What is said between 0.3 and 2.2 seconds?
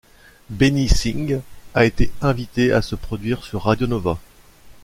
Benny Sings a été